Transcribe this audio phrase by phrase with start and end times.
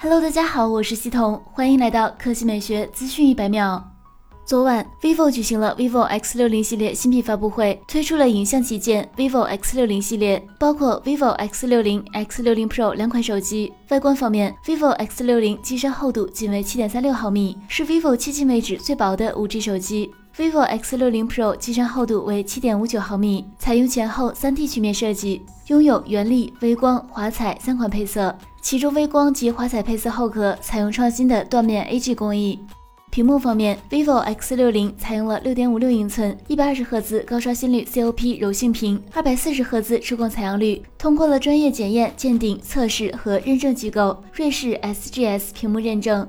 [0.00, 3.82] Hello，大家好，我是西彤，欢迎来到科技美学资讯一百秒。
[4.46, 13.72] 昨晚，vivo 举行了 vivo X 六零系列新品发布会，推出了影像旗舰 vivo X 六零系列，包括 vivo X 六零、X 六零 Pro 两款手机。
[13.88, 20.08] 外观方面，vivo X 六零机身厚度仅为七点三六毫米，是 vivo 迄今为止最薄的五 G 手机。
[20.36, 28.32] vivo X 六零 Pro 机身厚度为七点五九毫米，采用前后三 D 曲面设计，拥有原力、微光、华彩三款配色。
[28.68, 32.58] 其中微光及华彩配色后壳采用创新的缎面 AG 工艺。
[33.10, 46.28] 屏幕方面，vivo X 六零采用了六点五六英寸、一百二十赫兹高刷新率 COP 柔性屏，二百四十赫兹触控采样率，通过了专业检验、鉴定、测试和认证机构瑞士 SGS 屏幕认证。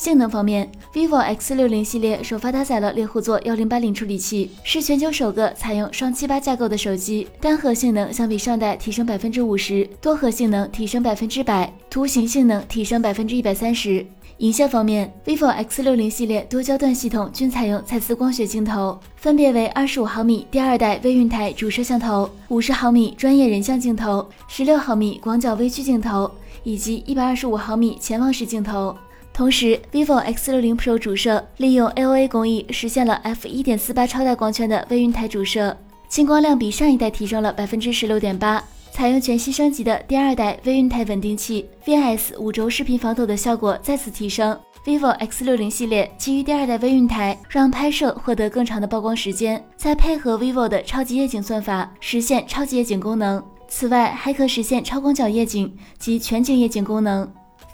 [0.00, 7.28] 性能方面，vivo X 六零系列首发搭载了猎户座幺零八零处理器，是全球首个采用双七八架构的手机。
[7.38, 14.06] 单核性能相比上代提升百分之五十，多核性能提升百分之百，图形性能提升百分之一百三十。
[14.38, 26.30] 影像方面，vivo X 六零系列多焦段系统均采用彩丝光学镜头，分别为二十五毫米第二代微云台主摄像头、五十毫米专业人像镜头、十六毫米广角微距镜头
[26.62, 28.96] 以及一百二十五毫米潜望式镜头。
[29.32, 35.74] 同时，vivo X 六零 Pro 主摄利用 AOA 工艺实现了 f 一点四八超大光圈的微云台主摄，
[36.08, 38.62] 进光量比上一代提升了百分之十六点八。
[38.92, 44.58] 采用全新升级的第二代微云台稳定器，V S 五轴视频防抖的效果再次提升。
[44.84, 53.42] vivo X 六零系列基于第二代微云台，让拍摄获得更长的曝光时间，再配合 vivo 的超级夜景算法，实现超级夜景功能。
[53.68, 57.30] 此外，还可实现超广角夜景及全景夜景功能。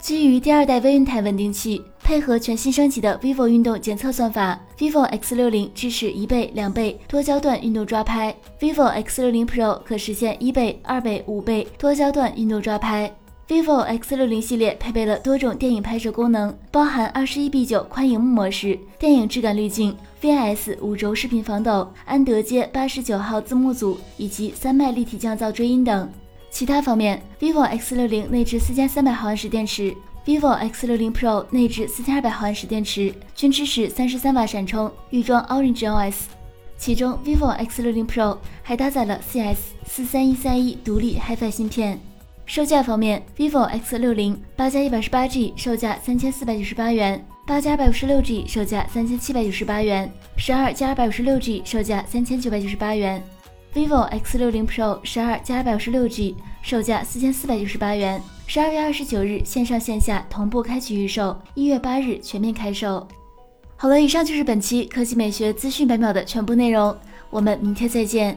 [0.07, 13.13] 基于第二代微云台稳定器，配合全新升级的 vivo 运动检测算法，vivo X 六零支持一倍、两倍多焦段运动抓拍，vivo X 六零 Pro 可实现一倍、二倍、五倍多焦段运动抓拍。
[13.49, 26.09] vivo X 六零系列配备了多种电影拍摄功能，包含二十一比九宽荧幕模式、电影质感滤镜、VIS 五轴视频防抖、安德街八十九号字幕组以及三麦立体降噪追音等。
[26.49, 29.93] 其他方面，vivo X 六零内置四千三百毫安时电池
[30.25, 36.15] ，vivo X 六零 Pro 内置四千二百毫安时电池，均支持三十三瓦闪充，预装 Orange OS。
[36.77, 41.99] 其中，vivo X 六零 Pro 还搭载了 CS 四三一三一独立 HiFi 芯片。
[42.45, 53.21] 售价方面，vivo X 六零八加一百十八 G 售价三千四百九十八元，八加二百五十六 G 售价三千七百九十八元，十二加二百五十六 G 售价三千九百九十八元。
[53.77, 58.19] Vivo X 六零 Pro 十二加二百五十六 G，售价四千四百九十八元。
[58.47, 63.07] 十二月二十九日线上线下同步开启预售，一月八日全面开售。
[63.75, 66.97] 好了，以上就是本期科技美学资讯百秒的全部内容，
[67.29, 68.35] 我们明天再见。